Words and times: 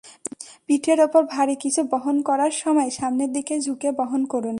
পিঠের 0.67 0.99
ওপর 1.01 1.21
ভারী 1.25 1.55
কিছু 1.55 1.81
বহন 1.91 2.17
করার 2.21 2.53
সময় 2.53 2.89
সামনের 2.89 3.29
দিকে 3.33 3.53
ঝুঁকে 3.59 3.89
বহন 3.91 4.21
করুন। 4.25 4.41